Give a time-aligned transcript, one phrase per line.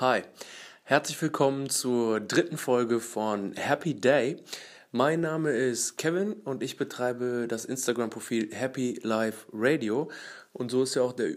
[0.00, 0.22] Hi,
[0.84, 4.36] herzlich willkommen zur dritten Folge von Happy Day.
[4.92, 10.08] Mein Name ist Kevin und ich betreibe das Instagram-Profil Happy Life Radio
[10.52, 11.34] und so ist ja auch der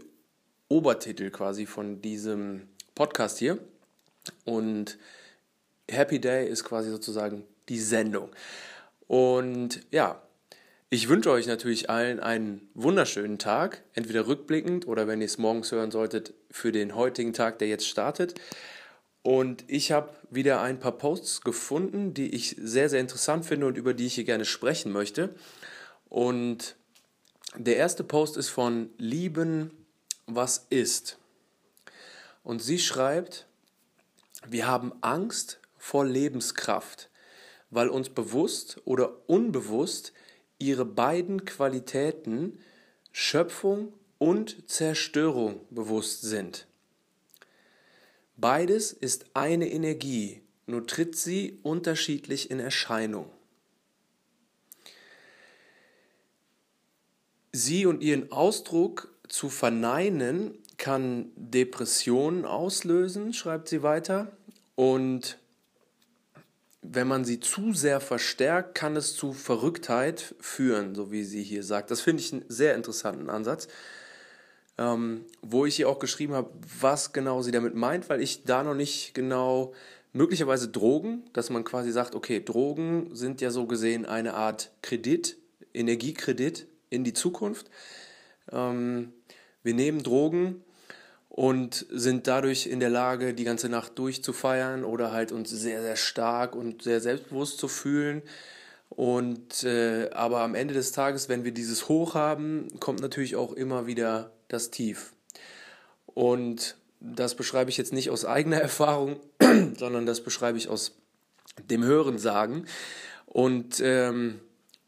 [0.67, 3.57] Obertitel quasi von diesem Podcast hier.
[4.45, 4.99] Und
[5.89, 8.29] Happy Day ist quasi sozusagen die Sendung.
[9.07, 10.21] Und ja,
[10.93, 15.71] ich wünsche euch natürlich allen einen wunderschönen Tag, entweder rückblickend oder wenn ihr es morgens
[15.71, 18.35] hören solltet, für den heutigen Tag, der jetzt startet.
[19.23, 23.77] Und ich habe wieder ein paar Posts gefunden, die ich sehr, sehr interessant finde und
[23.77, 25.33] über die ich hier gerne sprechen möchte.
[26.09, 26.75] Und
[27.55, 29.71] der erste Post ist von Lieben,
[30.25, 31.17] was ist.
[32.43, 33.47] Und sie schreibt,
[34.45, 37.09] wir haben Angst vor Lebenskraft,
[37.69, 40.11] weil uns bewusst oder unbewusst
[40.61, 42.59] ihre beiden Qualitäten
[43.11, 46.67] Schöpfung und Zerstörung bewusst sind.
[48.37, 53.29] Beides ist eine Energie, nur tritt sie unterschiedlich in Erscheinung.
[57.51, 64.37] Sie und ihren Ausdruck zu verneinen kann Depressionen auslösen, schreibt sie weiter.
[64.75, 65.37] Und
[66.81, 71.63] wenn man sie zu sehr verstärkt, kann es zu Verrücktheit führen, so wie sie hier
[71.63, 71.91] sagt.
[71.91, 73.67] Das finde ich einen sehr interessanten Ansatz,
[74.77, 78.63] ähm, wo ich ihr auch geschrieben habe, was genau sie damit meint, weil ich da
[78.63, 79.73] noch nicht genau,
[80.13, 85.37] möglicherweise Drogen, dass man quasi sagt, okay, Drogen sind ja so gesehen eine Art Kredit,
[85.73, 87.69] Energiekredit in die Zukunft.
[88.51, 89.13] Ähm,
[89.63, 90.63] wir nehmen Drogen,
[91.33, 95.95] und sind dadurch in der Lage, die ganze Nacht durchzufeiern oder halt uns sehr, sehr
[95.95, 98.21] stark und sehr selbstbewusst zu fühlen.
[98.89, 103.53] Und äh, aber am Ende des Tages, wenn wir dieses Hoch haben, kommt natürlich auch
[103.53, 105.13] immer wieder das Tief.
[106.05, 109.15] Und das beschreibe ich jetzt nicht aus eigener Erfahrung,
[109.77, 110.97] sondern das beschreibe ich aus
[111.69, 112.67] dem Hörensagen.
[113.25, 114.41] Und ähm,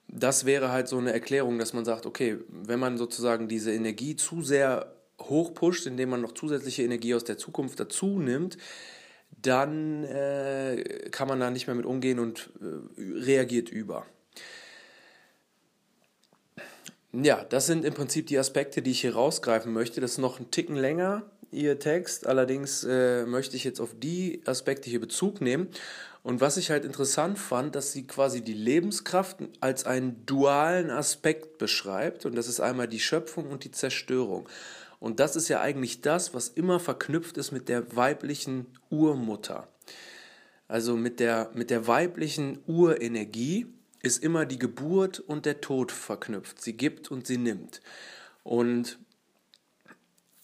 [0.10, 4.18] das wäre halt so eine Erklärung, dass man sagt, okay, wenn man sozusagen diese Energie
[4.18, 8.58] zu sehr hochpusht, indem man noch zusätzliche Energie aus der Zukunft dazu nimmt,
[9.42, 14.06] dann äh, kann man da nicht mehr mit umgehen und äh, reagiert über.
[17.12, 20.02] Ja, das sind im Prinzip die Aspekte, die ich hier rausgreifen möchte.
[20.02, 22.26] Das ist noch ein Ticken länger, Ihr Text.
[22.26, 25.68] Allerdings äh, möchte ich jetzt auf die Aspekte hier Bezug nehmen.
[26.24, 31.60] Und was ich halt interessant fand, dass sie quasi die Lebenskraft als einen dualen Aspekt
[31.60, 32.26] beschreibt.
[32.26, 34.50] Und das ist einmal die Schöpfung und die Zerstörung.
[35.04, 39.68] Und das ist ja eigentlich das, was immer verknüpft ist mit der weiblichen Urmutter.
[40.70, 43.68] Also mit der, mit der weiblichen Urenergie
[44.02, 46.62] ist immer die Geburt und der Tod verknüpft.
[46.62, 47.82] Sie gibt und sie nimmt.
[48.44, 48.98] Und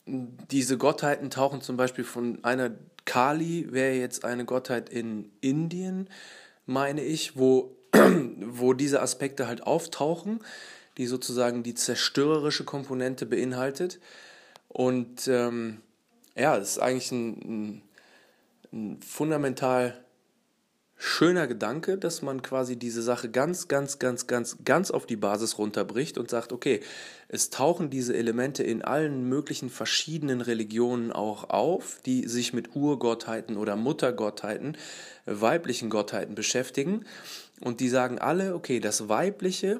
[0.05, 2.71] diese Gottheiten tauchen zum Beispiel von einer
[3.05, 6.09] Kali, wäre jetzt eine Gottheit in Indien,
[6.65, 7.77] meine ich, wo,
[8.41, 10.41] wo diese Aspekte halt auftauchen,
[10.97, 14.01] die sozusagen die zerstörerische Komponente beinhaltet.
[14.69, 15.81] Und ähm,
[16.35, 17.81] ja, es ist eigentlich ein, ein,
[18.72, 20.00] ein fundamental
[21.02, 25.57] schöner Gedanke, dass man quasi diese Sache ganz, ganz, ganz, ganz, ganz auf die Basis
[25.57, 26.81] runterbricht und sagt, okay,
[27.30, 33.56] es tauchen diese Elemente in allen möglichen verschiedenen Religionen auch auf, die sich mit Urgottheiten
[33.56, 34.78] oder Muttergottheiten,
[35.25, 37.06] weiblichen Gottheiten beschäftigen.
[37.62, 39.80] Und die sagen alle, okay, das Weibliche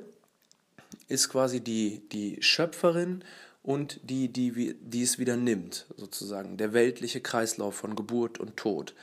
[1.10, 3.26] ist quasi die, die Schöpferin
[3.62, 8.96] und die, die, die es wieder nimmt, sozusagen, der weltliche Kreislauf von Geburt und Tod,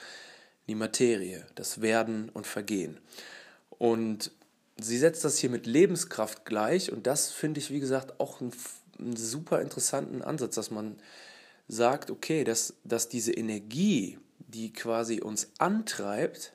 [0.69, 2.99] die Materie, das Werden und Vergehen.
[3.71, 4.33] Und
[4.79, 8.53] sie setzt das hier mit Lebenskraft gleich und das finde ich, wie gesagt, auch einen,
[8.99, 10.97] einen, super interessanten Ansatz, dass man
[11.69, 16.53] sagt, okay, dass, dass diese Energie, die quasi uns antreibt,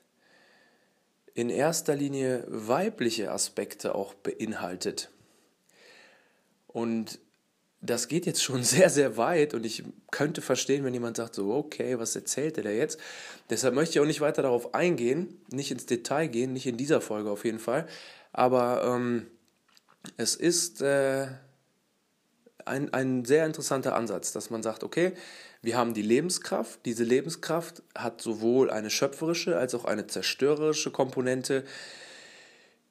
[1.34, 5.10] in erster Linie weibliche Aspekte auch beinhaltet.
[6.68, 7.20] Und
[7.82, 11.54] das geht jetzt schon sehr, sehr weit und ich könnte verstehen, wenn jemand sagt, so,
[11.54, 13.00] okay, was erzählt er da jetzt?
[13.50, 17.02] Deshalb möchte ich auch nicht weiter darauf eingehen, nicht ins Detail gehen, nicht in dieser
[17.02, 17.88] Folge auf jeden Fall.
[18.32, 19.28] Aber ähm,
[20.18, 21.28] es ist äh,
[22.66, 25.14] ein, ein sehr interessanter Ansatz, dass man sagt, okay,
[25.62, 26.80] wir haben die Lebenskraft.
[26.86, 31.66] Diese Lebenskraft hat sowohl eine schöpferische als auch eine zerstörerische Komponente.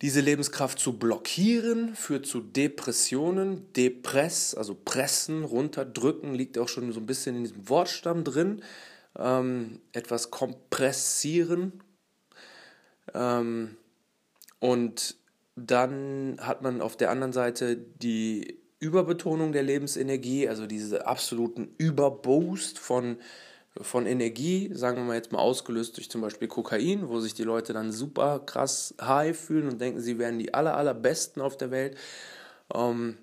[0.02, 3.70] Diese Lebenskraft zu blockieren führt zu Depressionen.
[3.74, 8.62] Depress, also pressen, runterdrücken, liegt auch schon so ein bisschen in diesem Wortstamm drin.
[9.18, 11.82] Ähm, etwas kompressieren.
[13.12, 13.76] Ähm,
[14.58, 15.16] und
[15.56, 22.78] dann hat man auf der anderen Seite die Überbetonung der Lebensenergie, also diese absoluten Überboost
[22.78, 23.18] von
[23.80, 27.44] von Energie, sagen wir mal jetzt mal ausgelöst durch zum Beispiel Kokain, wo sich die
[27.44, 31.70] Leute dann super krass high fühlen und denken, sie wären die aller, allerbesten auf der
[31.70, 31.96] Welt.
[32.74, 33.18] Ähm,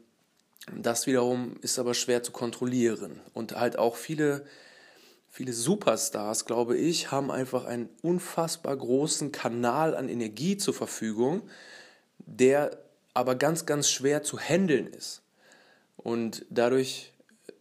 [0.76, 3.22] das wiederum ist aber schwer zu kontrollieren.
[3.34, 4.46] Und halt auch viele,
[5.30, 11.50] viele Superstars, glaube ich, haben einfach einen unfassbar großen Kanal an Energie zur Verfügung,
[12.20, 12.78] der
[13.14, 15.22] aber ganz, ganz schwer zu handeln ist.
[15.96, 17.14] Und dadurch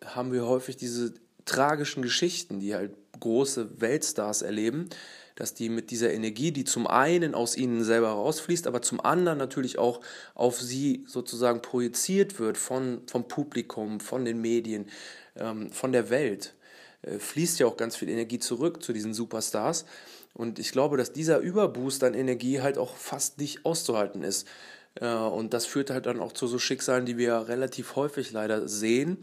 [0.05, 1.15] haben wir häufig diese
[1.47, 4.91] tragischen Geschichten, die halt große Weltstars erleben,
[5.37, 9.39] dass die mit dieser Energie, die zum einen aus ihnen selber rausfließt, aber zum anderen
[9.39, 10.01] natürlich auch
[10.35, 14.87] auf sie sozusagen projiziert wird von, vom Publikum, von den Medien,
[15.37, 16.55] ähm, von der Welt,
[17.03, 19.85] äh, fließt ja auch ganz viel Energie zurück zu diesen Superstars.
[20.33, 24.47] Und ich glaube, dass dieser Überboost an Energie halt auch fast nicht auszuhalten ist.
[25.01, 28.69] Äh, und das führt halt dann auch zu so Schicksalen, die wir relativ häufig leider
[28.69, 29.19] sehen,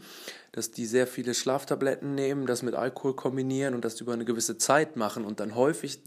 [0.52, 4.58] dass die sehr viele Schlaftabletten nehmen, das mit Alkohol kombinieren und das über eine gewisse
[4.58, 6.00] Zeit machen und dann häufig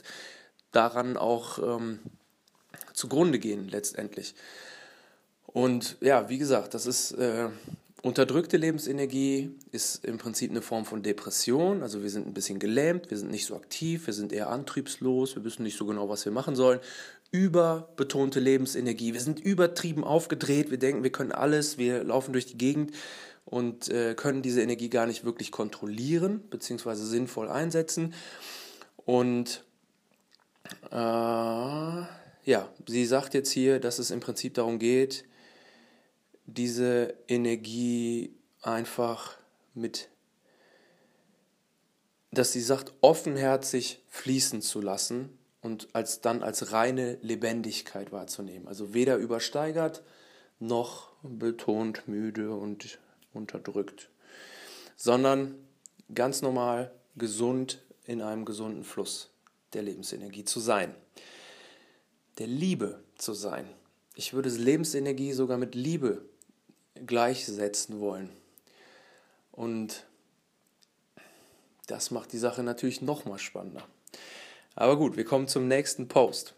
[0.72, 2.00] daran auch ähm,
[2.94, 4.36] zugrunde gehen letztendlich.
[5.46, 7.50] Und ja, wie gesagt, das ist äh,
[8.04, 11.82] unterdrückte Lebensenergie, ist im Prinzip eine Form von Depression.
[11.82, 15.36] Also wir sind ein bisschen gelähmt, wir sind nicht so aktiv, wir sind eher antriebslos,
[15.36, 16.80] wir wissen nicht so genau, was wir machen sollen
[17.32, 19.14] überbetonte Lebensenergie.
[19.14, 22.92] Wir sind übertrieben aufgedreht, wir denken, wir können alles, wir laufen durch die Gegend
[23.46, 26.96] und äh, können diese Energie gar nicht wirklich kontrollieren bzw.
[26.96, 28.14] sinnvoll einsetzen.
[29.06, 29.64] Und
[30.92, 35.26] äh, ja, sie sagt jetzt hier, dass es im Prinzip darum geht,
[36.46, 39.38] diese Energie einfach
[39.74, 40.10] mit,
[42.32, 48.68] dass sie sagt, offenherzig fließen zu lassen und als dann als reine Lebendigkeit wahrzunehmen.
[48.68, 50.04] Also weder übersteigert
[50.60, 53.00] noch betont müde und
[53.34, 54.10] unterdrückt,
[54.96, 55.56] sondern
[56.14, 59.30] ganz normal gesund in einem gesunden Fluss
[59.74, 60.96] der Lebensenergie zu sein,
[62.40, 63.68] der Liebe zu sein.
[64.16, 66.24] Ich würde Lebensenergie sogar mit Liebe
[67.06, 68.30] gleichsetzen wollen.
[69.52, 70.06] Und
[71.88, 73.88] das macht die Sache natürlich noch mal spannender.
[74.78, 76.54] Aber gut, wir kommen zum nächsten Post.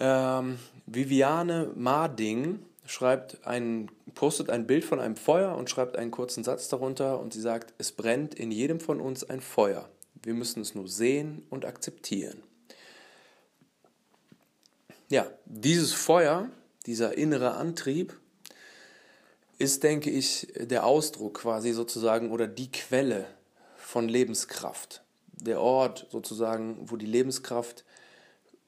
[0.00, 6.42] Ähm, Viviane Marding schreibt ein, postet ein Bild von einem Feuer und schreibt einen kurzen
[6.42, 9.88] Satz darunter und sie sagt, es brennt in jedem von uns ein Feuer.
[10.24, 12.42] Wir müssen es nur sehen und akzeptieren.
[15.08, 16.48] Ja, dieses Feuer,
[16.86, 18.18] dieser innere Antrieb,
[19.58, 23.26] ist, denke ich, der Ausdruck quasi sozusagen oder die Quelle
[23.76, 25.03] von Lebenskraft
[25.36, 27.84] der Ort sozusagen, wo die Lebenskraft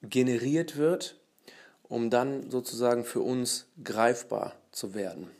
[0.02, 1.16] generiert wird,
[1.82, 5.30] um dann sozusagen für uns greifbar zu werden.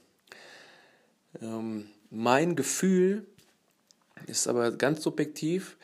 [1.41, 3.27] Ähm, mein Gefühl
[4.27, 5.77] ist aber ganz subjektiv,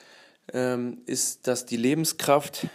[0.53, 2.67] ähm, ist, dass die Lebenskraft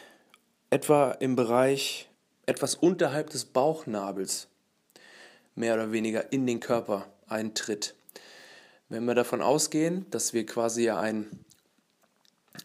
[0.69, 2.09] etwa im Bereich
[2.45, 4.47] etwas unterhalb des Bauchnabels
[5.55, 7.95] mehr oder weniger in den Körper eintritt.
[8.89, 11.27] Wenn wir davon ausgehen, dass wir quasi ja ein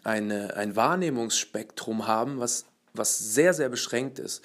[0.05, 4.43] eine, ein Wahrnehmungsspektrum haben, was, was sehr, sehr beschränkt ist.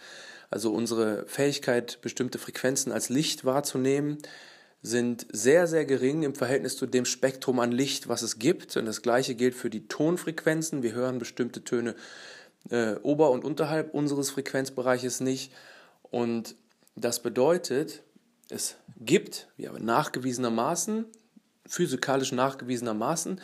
[0.49, 4.19] Also unsere Fähigkeit, bestimmte Frequenzen als Licht wahrzunehmen,
[4.81, 8.77] sind sehr, sehr gering im Verhältnis zu dem Spektrum an Licht, was es gibt.
[8.77, 10.83] Und das gleiche gilt für die Tonfrequenzen.
[10.83, 11.95] Wir hören bestimmte Töne
[12.69, 15.51] äh, ober- und unterhalb unseres Frequenzbereiches nicht.
[16.03, 16.55] Und
[16.95, 18.03] das bedeutet,
[18.49, 21.05] es gibt, ja, nachgewiesenermaßen,
[21.65, 23.41] physikalisch nachgewiesenermaßen,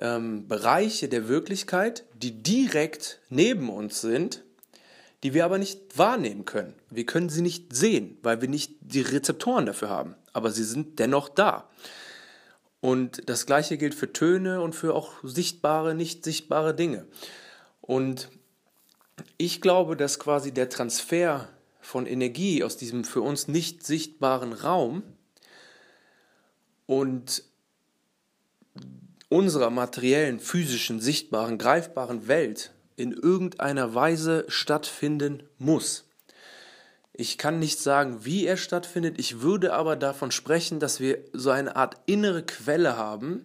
[0.00, 4.42] ähm, Bereiche der Wirklichkeit, die direkt neben uns sind,
[5.22, 6.74] die wir aber nicht wahrnehmen können.
[6.90, 10.14] Wir können sie nicht sehen, weil wir nicht die Rezeptoren dafür haben.
[10.32, 11.68] Aber sie sind dennoch da.
[12.80, 17.06] Und das gleiche gilt für Töne und für auch sichtbare, nicht sichtbare Dinge.
[17.80, 18.28] Und
[19.36, 21.48] ich glaube, dass quasi der Transfer
[21.80, 25.02] von Energie aus diesem für uns nicht sichtbaren Raum
[26.86, 27.42] und
[29.28, 36.04] unserer materiellen, physischen, sichtbaren, greifbaren Welt in irgendeiner Weise stattfinden muss.
[37.12, 41.50] Ich kann nicht sagen, wie er stattfindet, ich würde aber davon sprechen, dass wir so
[41.50, 43.42] eine Art innere Quelle haben,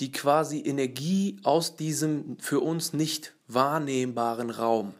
[0.00, 4.94] die quasi Energie aus diesem für uns nicht wahrnehmbaren Raum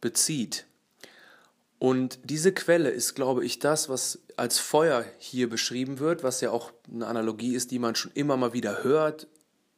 [0.00, 0.66] bezieht.
[1.80, 6.50] Und diese Quelle ist, glaube ich, das, was als Feuer hier beschrieben wird, was ja
[6.50, 9.26] auch eine Analogie ist, die man schon immer mal wieder hört.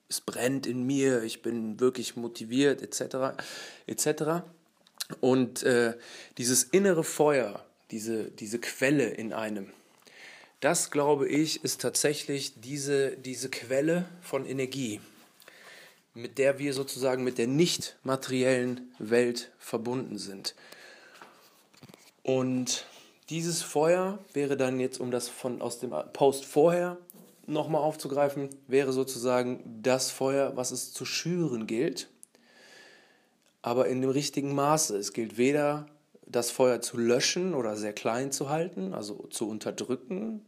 [0.09, 3.41] Es brennt in mir, ich bin wirklich motiviert, etc.
[3.87, 4.43] etc.
[5.21, 5.95] Und äh,
[6.39, 9.71] dieses innere Feuer, diese, diese Quelle in einem,
[10.59, 15.01] das glaube ich, ist tatsächlich diese, diese Quelle von Energie.
[16.15, 20.55] mit der wir sozusagen mit der nicht materiellen Welt verbunden sind.
[22.23, 22.87] Und
[23.31, 26.99] dieses Feuer wäre dann jetzt, um das von aus dem Post vorher
[27.47, 32.09] nochmal aufzugreifen, wäre sozusagen das Feuer, was es zu schüren gilt,
[33.63, 34.97] aber in dem richtigen Maße.
[34.97, 35.87] Es gilt weder
[36.27, 40.45] das Feuer zu löschen oder sehr klein zu halten, also zu unterdrücken,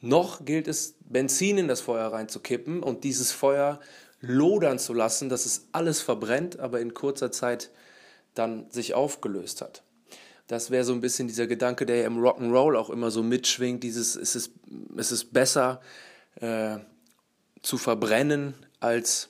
[0.00, 3.80] noch gilt es, Benzin in das Feuer reinzukippen und dieses Feuer
[4.20, 7.70] lodern zu lassen, dass es alles verbrennt, aber in kurzer Zeit
[8.34, 9.82] dann sich aufgelöst hat.
[10.46, 13.82] Das wäre so ein bisschen dieser Gedanke, der ja im Rock'n'Roll auch immer so mitschwingt,
[13.82, 14.52] dieses, es ist,
[14.96, 15.80] es ist besser
[16.36, 16.78] äh,
[17.62, 19.28] zu verbrennen, als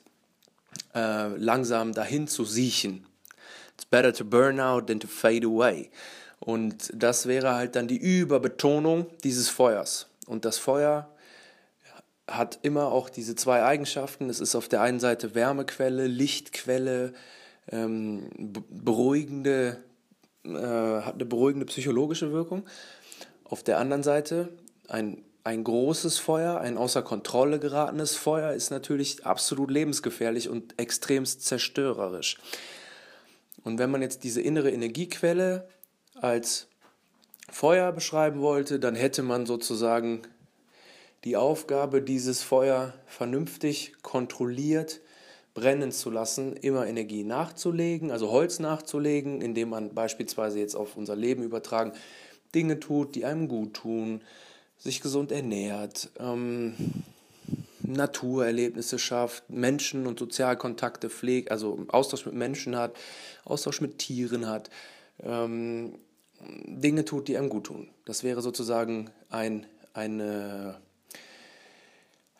[0.95, 3.07] äh, langsam dahin zu siechen.
[3.75, 5.91] It's better to burn out than to fade away.
[6.39, 10.09] Und das wäre halt dann die Überbetonung dieses Feuers.
[10.27, 11.09] Und das Feuer
[12.29, 14.29] hat immer auch diese zwei Eigenschaften.
[14.29, 17.15] Es ist auf der einen Seite Wärmequelle, Lichtquelle,
[17.71, 18.29] ähm,
[18.71, 19.83] beruhigende,
[20.55, 22.65] äh, hat eine beruhigende psychologische Wirkung.
[23.45, 24.49] Auf der anderen Seite
[24.89, 31.45] ein, ein großes Feuer, ein außer Kontrolle geratenes Feuer ist natürlich absolut lebensgefährlich und extremst
[31.45, 32.39] zerstörerisch.
[33.65, 35.69] Und wenn man jetzt diese innere Energiequelle
[36.21, 36.69] als
[37.51, 40.23] Feuer beschreiben wollte, dann hätte man sozusagen
[41.25, 45.01] die Aufgabe, dieses Feuer vernünftig kontrolliert
[45.57, 51.17] brennen zu lassen, immer Energie nachzulegen, also Holz nachzulegen, indem man beispielsweise jetzt auf unser
[51.17, 51.93] Leben übertragen
[52.55, 54.21] Dinge tut, die einem gut tun,
[54.77, 56.75] sich gesund ernährt, ähm,
[57.81, 62.95] Naturerlebnisse schafft, Menschen und Sozialkontakte pflegt, also Austausch mit Menschen hat,
[63.47, 64.69] Austausch mit Tieren hat,
[65.23, 65.99] ähm,
[66.67, 67.89] Dinge tut, die einem gut tun.
[68.05, 70.77] Das wäre sozusagen ein, eine,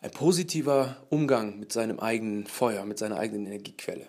[0.07, 4.07] ein positiver Umgang mit seinem eigenen Feuer, mit seiner eigenen Energiequelle.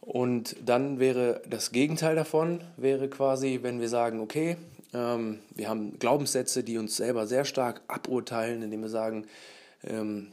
[0.00, 4.56] Und dann wäre das Gegenteil davon, wäre quasi, wenn wir sagen, okay,
[4.92, 9.26] ähm, wir haben Glaubenssätze, die uns selber sehr stark aburteilen, indem wir sagen,
[9.84, 10.32] ähm,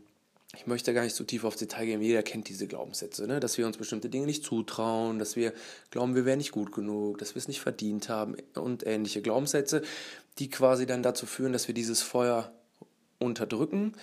[0.56, 3.40] ich möchte gar nicht so tief aufs Detail gehen, jeder kennt diese Glaubenssätze, ne?
[3.40, 5.54] dass wir uns bestimmte Dinge nicht zutrauen, dass wir
[5.92, 9.84] glauben, wir wären nicht gut genug, dass wir es nicht verdient haben und ähnliche Glaubenssätze,
[10.40, 12.52] die quasi dann dazu führen, dass wir dieses Feuer
[13.20, 13.94] unterdrücken,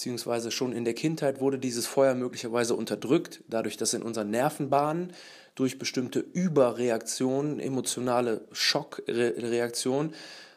[0.00, 5.12] beziehungsweise schon in der Kindheit wurde dieses Feuer möglicherweise unterdrückt, dadurch, dass in unseren Nervenbahnen
[5.54, 10.14] durch bestimmte Überreaktionen, emotionale Schockreaktionen,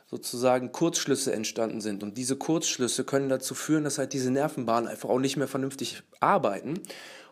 [0.10, 2.04] sozusagen Kurzschlüsse entstanden sind.
[2.04, 6.04] Und diese Kurzschlüsse können dazu führen, dass halt diese Nervenbahnen einfach auch nicht mehr vernünftig
[6.22, 6.80] arbeiten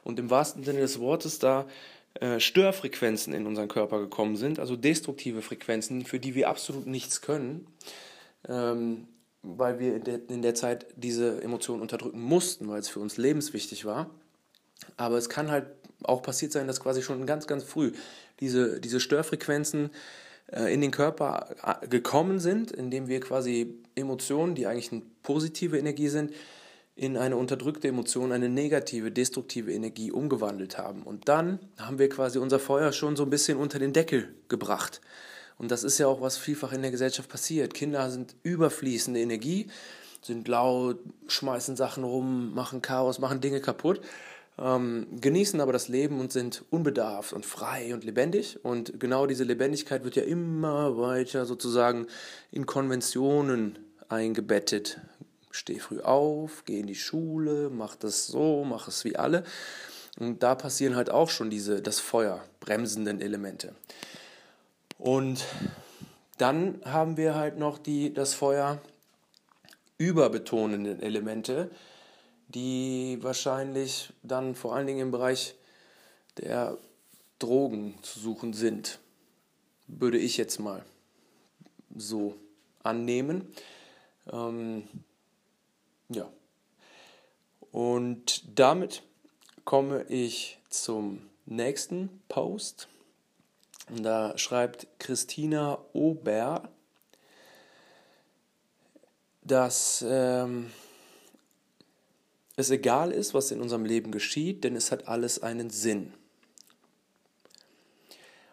[0.03, 1.65] und im wahrsten Sinne des Wortes da
[2.15, 7.21] äh, Störfrequenzen in unseren Körper gekommen sind, also destruktive Frequenzen, für die wir absolut nichts
[7.21, 7.67] können,
[8.49, 9.07] ähm,
[9.43, 13.17] weil wir in der, in der Zeit diese Emotionen unterdrücken mussten, weil es für uns
[13.17, 14.10] lebenswichtig war.
[14.98, 15.67] Aber es kann halt
[16.03, 17.91] auch passiert sein, dass quasi schon ganz, ganz früh
[18.39, 19.91] diese, diese Störfrequenzen
[20.51, 25.77] äh, in den Körper äh, gekommen sind, indem wir quasi Emotionen, die eigentlich eine positive
[25.77, 26.31] Energie sind,
[26.95, 31.03] in eine unterdrückte Emotion, eine negative, destruktive Energie umgewandelt haben.
[31.03, 35.01] Und dann haben wir quasi unser Feuer schon so ein bisschen unter den Deckel gebracht.
[35.61, 37.73] Und das ist ja auch, was vielfach in der Gesellschaft passiert.
[37.75, 39.67] Kinder sind überfließende Energie,
[40.23, 44.01] sind laut, schmeißen Sachen rum, machen Chaos, machen Dinge kaputt
[44.61, 48.63] ähm, genießen aber das Leben und sind unbedarft und frei und lebendig.
[48.63, 52.07] Und genau diese Lebendigkeit wird ja immer weiter sozusagen
[52.51, 54.99] in Konventionen eingebettet.
[55.51, 59.43] Steh früh auf, geh in die Schule, mach das so, mach es wie alle.
[60.19, 63.73] Und da passieren halt auch schon diese, das Feuer, bremsenden Elemente.
[65.01, 65.46] Und
[66.38, 68.79] dann haben wir halt noch die, das Feuer
[69.98, 71.72] überbetonenden Elemente,
[72.50, 75.55] die wahrscheinlich dann vor allen Dingen im Bereich
[76.38, 76.77] der
[77.39, 79.00] Drogen zu suchen sind,
[79.88, 80.86] würde ich jetzt mal
[81.96, 82.36] so
[82.84, 83.51] annehmen.
[84.31, 84.88] Ähm,
[86.10, 86.31] ja.
[87.72, 89.01] Und damit
[89.65, 92.88] komme ich zum nächsten Post.
[93.91, 96.69] Und da schreibt Christina Ober,
[99.43, 100.71] dass ähm,
[102.55, 106.13] es egal ist, was in unserem Leben geschieht, denn es hat alles einen Sinn.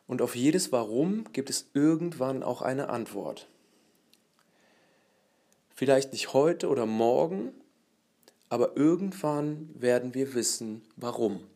[0.09, 3.47] Und auf jedes Warum gibt es irgendwann auch eine Antwort.
[5.73, 7.53] Vielleicht nicht heute oder morgen,
[8.49, 11.47] aber irgendwann werden wir wissen, warum.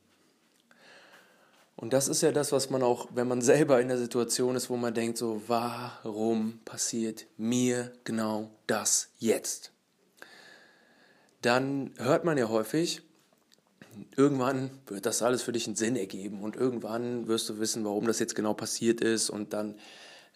[1.77, 4.71] Und das ist ja das, was man auch, wenn man selber in der Situation ist,
[4.71, 9.73] wo man denkt, so, warum passiert mir genau das jetzt?
[11.43, 13.03] dann hört man ja häufig,
[14.17, 18.07] irgendwann wird das alles für dich einen Sinn ergeben und irgendwann wirst du wissen, warum
[18.07, 19.75] das jetzt genau passiert ist und dann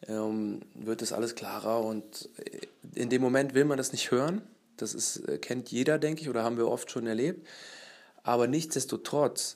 [0.08, 4.42] ähm, wird das alles klarer und äh, in dem Moment will man das nicht hören.
[4.76, 7.46] Das ist, äh, kennt jeder, denke ich, oder haben wir oft schon erlebt.
[8.22, 9.54] Aber nichtsdestotrotz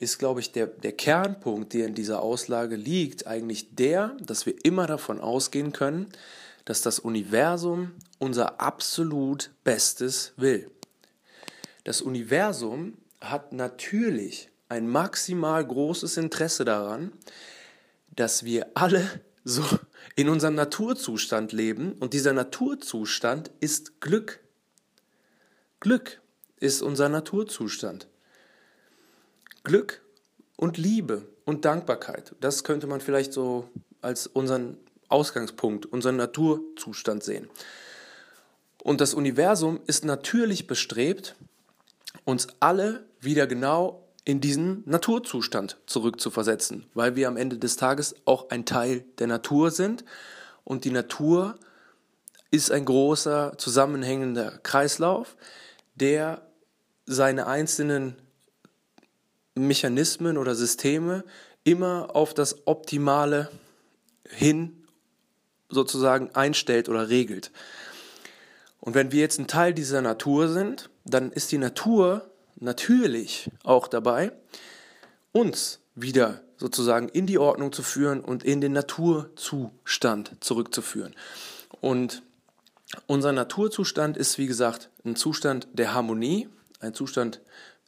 [0.00, 4.54] ist, glaube ich, der, der Kernpunkt, der in dieser Auslage liegt, eigentlich der, dass wir
[4.64, 6.08] immer davon ausgehen können,
[6.64, 10.70] dass das Universum unser absolut Bestes will.
[11.84, 17.12] Das Universum hat natürlich ein maximal großes Interesse daran,
[18.16, 19.06] dass wir alle
[19.44, 19.64] so
[20.16, 24.40] in unserem Naturzustand leben und dieser Naturzustand ist Glück.
[25.80, 26.22] Glück
[26.58, 28.09] ist unser Naturzustand.
[29.64, 30.02] Glück
[30.56, 33.68] und Liebe und Dankbarkeit, das könnte man vielleicht so
[34.00, 34.76] als unseren
[35.08, 37.48] Ausgangspunkt, unseren Naturzustand sehen.
[38.82, 41.34] Und das Universum ist natürlich bestrebt,
[42.24, 48.50] uns alle wieder genau in diesen Naturzustand zurückzuversetzen, weil wir am Ende des Tages auch
[48.50, 50.04] ein Teil der Natur sind
[50.64, 51.58] und die Natur
[52.50, 55.36] ist ein großer zusammenhängender Kreislauf,
[55.94, 56.46] der
[57.06, 58.16] seine einzelnen
[59.66, 61.24] Mechanismen oder Systeme
[61.64, 63.50] immer auf das Optimale
[64.28, 64.84] hin
[65.68, 67.50] sozusagen einstellt oder regelt.
[68.80, 73.88] Und wenn wir jetzt ein Teil dieser Natur sind, dann ist die Natur natürlich auch
[73.88, 74.32] dabei,
[75.32, 81.14] uns wieder sozusagen in die Ordnung zu führen und in den Naturzustand zurückzuführen.
[81.80, 82.22] Und
[83.06, 86.48] unser Naturzustand ist, wie gesagt, ein Zustand der Harmonie,
[86.80, 87.40] ein Zustand,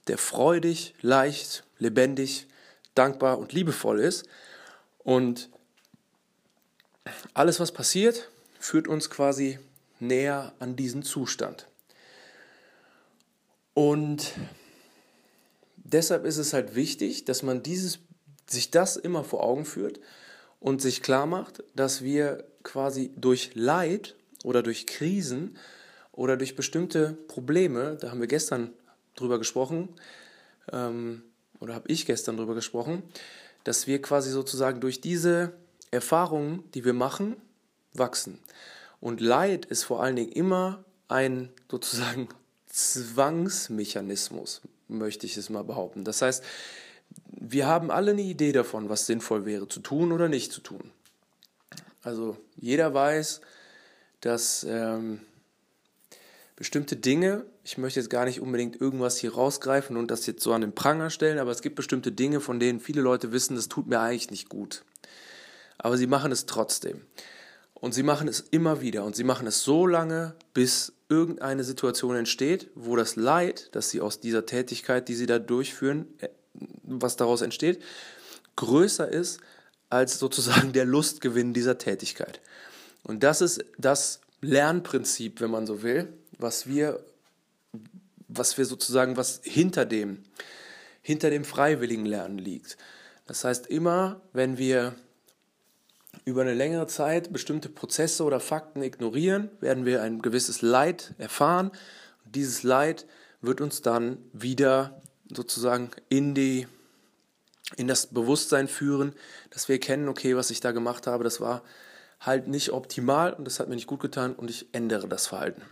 [0.08, 2.46] der freudig, leicht, lebendig,
[2.94, 4.26] dankbar und liebevoll ist.
[4.98, 5.50] Und
[7.34, 9.58] alles, was passiert, führt uns quasi
[10.00, 11.66] näher an diesen Zustand.
[13.74, 14.32] Und
[15.76, 18.00] deshalb ist es halt wichtig, dass man dieses,
[18.46, 20.00] sich das immer vor Augen führt
[20.60, 25.56] und sich klar macht, dass wir quasi durch Leid oder durch Krisen
[26.12, 28.72] oder durch bestimmte Probleme, da haben wir gestern
[29.14, 29.88] drüber gesprochen,
[30.72, 31.22] ähm,
[31.60, 33.02] oder habe ich gestern drüber gesprochen,
[33.64, 35.52] dass wir quasi sozusagen durch diese
[35.90, 37.36] Erfahrungen, die wir machen,
[37.92, 38.38] wachsen.
[39.00, 42.28] Und Leid ist vor allen Dingen immer ein sozusagen
[42.68, 46.04] Zwangsmechanismus, möchte ich es mal behaupten.
[46.04, 46.42] Das heißt,
[47.28, 50.90] wir haben alle eine Idee davon, was sinnvoll wäre zu tun oder nicht zu tun.
[52.02, 53.40] Also jeder weiß,
[54.20, 55.20] dass ähm,
[56.62, 60.52] bestimmte Dinge, ich möchte jetzt gar nicht unbedingt irgendwas hier rausgreifen und das jetzt so
[60.52, 63.66] an den Pranger stellen, aber es gibt bestimmte Dinge, von denen viele Leute wissen, das
[63.66, 64.84] tut mir eigentlich nicht gut.
[65.76, 67.00] Aber sie machen es trotzdem.
[67.74, 72.14] Und sie machen es immer wieder und sie machen es so lange, bis irgendeine Situation
[72.14, 76.28] entsteht, wo das Leid, das sie aus dieser Tätigkeit, die sie da durchführen, äh,
[76.84, 77.82] was daraus entsteht,
[78.54, 79.40] größer ist
[79.90, 82.40] als sozusagen der Lustgewinn dieser Tätigkeit.
[83.02, 87.04] Und das ist das Lernprinzip, wenn man so will, was wir,
[88.28, 90.22] was wir sozusagen, was hinter dem,
[91.00, 92.76] hinter dem freiwilligen Lernen liegt.
[93.26, 94.94] Das heißt, immer wenn wir
[96.24, 101.70] über eine längere Zeit bestimmte Prozesse oder Fakten ignorieren, werden wir ein gewisses Leid erfahren.
[102.24, 103.06] Und dieses Leid
[103.40, 105.00] wird uns dann wieder
[105.32, 106.66] sozusagen in die
[107.76, 109.14] in das Bewusstsein führen,
[109.48, 111.62] dass wir erkennen, okay, was ich da gemacht habe, das war
[112.20, 115.62] halt nicht optimal und das hat mir nicht gut getan und ich ändere das Verhalten.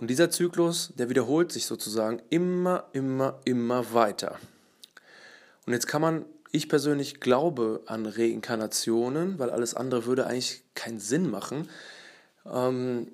[0.00, 4.38] Und dieser Zyklus, der wiederholt sich sozusagen immer, immer, immer weiter.
[5.66, 11.00] Und jetzt kann man ich persönlich glaube an Reinkarnationen, weil alles andere würde eigentlich keinen
[11.00, 11.68] Sinn machen.
[12.46, 13.08] Ähm,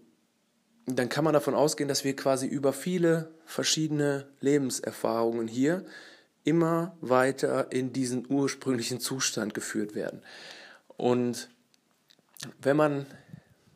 [0.87, 5.85] dann kann man davon ausgehen, dass wir quasi über viele verschiedene Lebenserfahrungen hier
[6.44, 10.22] immer weiter in diesen ursprünglichen Zustand geführt werden.
[10.96, 11.49] Und
[12.62, 13.07] wenn man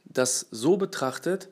[0.04, 1.48] das so betrachtet,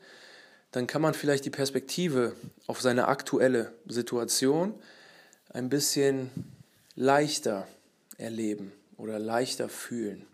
[0.79, 2.37] dann kann man vielleicht die Perspektive
[2.69, 4.81] auf seine aktuelle Situation
[5.51, 6.31] ein bisschen
[6.95, 7.67] leichter
[8.17, 10.25] erleben oder leichter fühlen.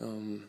[0.00, 0.48] Ähm,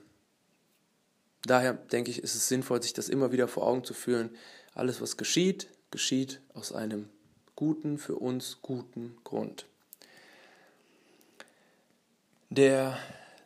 [1.44, 4.30] daher denke ich, ist es sinnvoll, sich das immer wieder vor Augen zu führen.
[4.74, 7.10] Alles, was geschieht, geschieht aus einem
[7.58, 9.66] guten, für uns guten Grund.
[12.50, 12.98] Der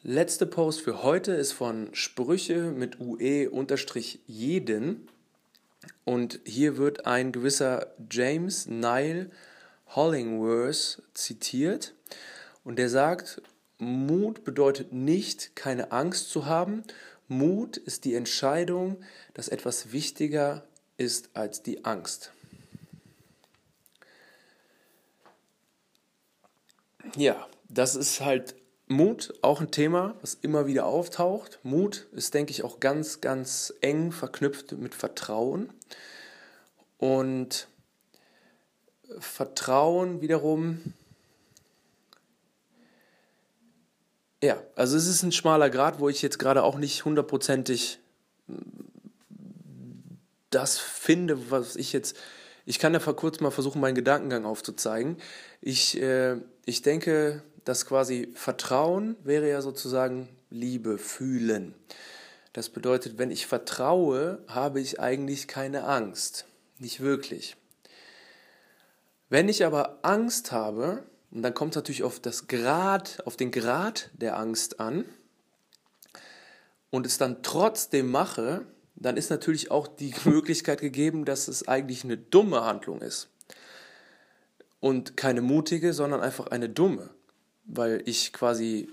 [0.04, 3.48] letzte Post für heute ist von Sprüche mit UE-jeden.
[6.06, 9.32] Und hier wird ein gewisser James Nile
[9.96, 11.94] Hollingworth zitiert.
[12.64, 13.42] Und der sagt,
[13.80, 16.84] Mut bedeutet nicht, keine Angst zu haben.
[17.28, 20.64] Mut ist die Entscheidung, dass etwas wichtiger
[20.98, 22.32] ist als die Angst.
[27.16, 28.56] Ja, das ist halt
[28.88, 31.60] Mut, auch ein Thema, was immer wieder auftaucht.
[31.64, 35.74] Mut ist, denke ich, auch ganz, ganz eng verknüpft mit Vertrauen.
[36.98, 37.68] Und
[39.20, 40.94] Vertrauen wiederum,
[44.44, 48.00] ja, also es ist ein schmaler Grad, wo ich jetzt gerade auch nicht hundertprozentig
[50.52, 52.16] das finde, was ich jetzt
[52.66, 55.18] ich kann da kurz mal versuchen, meinen Gedankengang aufzuzeigen.
[55.62, 61.76] Ich, äh, ich denke, dass quasi Vertrauen wäre ja sozusagen Liebe, fühlen.
[62.54, 66.46] Das bedeutet, wenn ich vertraue, habe ich eigentlich keine Angst.
[66.80, 67.58] Nicht wirklich.
[69.28, 73.52] Wenn ich aber Angst habe, und dann kommt es natürlich auf das Grad, auf den
[73.52, 75.04] Grad der Angst an,
[76.92, 82.04] und es dann trotzdem mache, dann ist natürlich auch die Möglichkeit gegeben, dass es eigentlich
[82.04, 83.30] eine dumme Handlung ist.
[84.80, 87.10] Und keine mutige, sondern einfach eine dumme,
[87.66, 88.90] weil ich quasi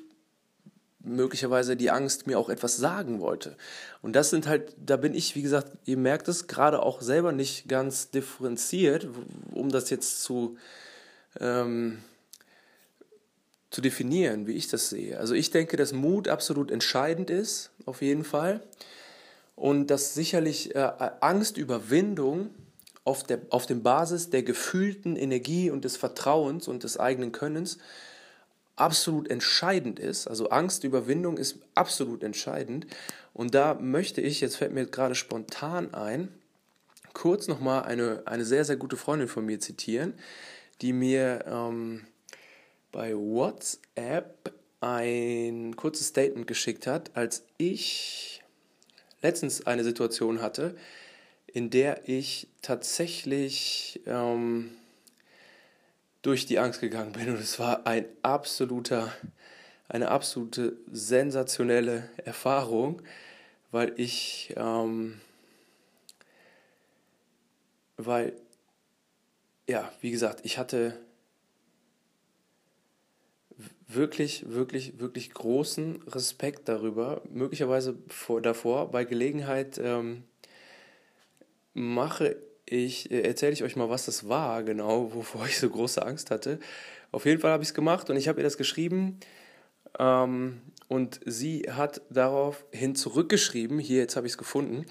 [1.01, 3.57] möglicherweise die Angst mir auch etwas sagen wollte.
[4.03, 7.33] Und das sind halt, da bin ich, wie gesagt, ihr merkt es gerade auch selber
[7.33, 9.09] nicht ganz differenziert,
[9.53, 10.57] um das jetzt zu,
[11.41, 11.99] ähm,
[13.71, 15.19] zu definieren, wie ich das sehe.
[15.19, 18.63] Also ich denke, dass Mut absolut entscheidend ist, auf jeden Fall
[19.63, 22.51] und dass sicherlich äh, Angstüberwindung
[23.05, 27.79] auf der auf dem Basis der gefühlten Energie und des Vertrauens und des eigenen Könnens
[28.77, 30.27] absolut entscheidend ist.
[30.27, 32.87] Also Angstüberwindung ist absolut entscheidend.
[33.35, 36.29] Und da möchte ich, jetzt fällt mir gerade spontan ein,
[37.13, 40.15] kurz nochmal eine, eine sehr, sehr gute Freundin von mir zitieren,
[40.81, 42.07] die mir ähm,
[42.91, 48.43] bei WhatsApp ein kurzes Statement geschickt hat, als ich
[49.23, 50.77] letztens eine Situation hatte,
[51.47, 54.73] in der ich tatsächlich ähm,
[56.23, 59.13] durch die Angst gegangen bin und es war ein absoluter,
[59.89, 63.03] eine absolute sensationelle Erfahrung,
[63.73, 65.21] weil ich, ähm,
[67.97, 68.33] weil,
[69.69, 70.97] ja, wie gesagt, ich hatte
[73.89, 77.23] wirklich, wirklich, wirklich großen Respekt darüber.
[77.31, 80.25] Möglicherweise vor, davor, bei Gelegenheit ähm,
[81.75, 82.37] mache
[82.73, 86.31] ich, äh, erzähle ich euch mal, was das war, genau, wovor ich so große Angst
[86.31, 86.59] hatte.
[87.11, 89.19] Auf jeden Fall habe ich es gemacht und ich habe ihr das geschrieben.
[89.99, 94.87] Ähm, und sie hat daraufhin zurückgeschrieben, hier, jetzt habe ich es gefunden,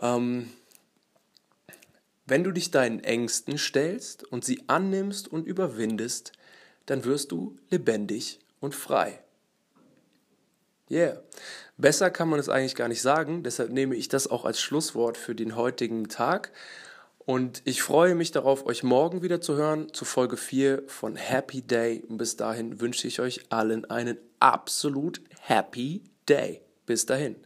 [0.00, 0.50] ähm,
[2.26, 6.32] wenn du dich deinen Ängsten stellst und sie annimmst und überwindest,
[6.86, 9.20] dann wirst du lebendig und frei.
[10.90, 11.20] Yeah.
[11.76, 15.18] Besser kann man es eigentlich gar nicht sagen, deshalb nehme ich das auch als Schlusswort
[15.18, 16.52] für den heutigen Tag.
[17.26, 21.60] Und ich freue mich darauf, euch morgen wieder zu hören zu Folge 4 von Happy
[21.60, 22.04] Day.
[22.08, 26.62] Und bis dahin wünsche ich euch allen einen absolut happy Day.
[26.86, 27.36] Bis dahin.